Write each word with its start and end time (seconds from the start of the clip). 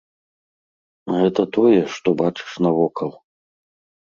Гэта 1.17 1.41
тое, 1.57 1.79
што 1.99 2.07
бачыш 2.23 2.51
навокал. 2.67 3.11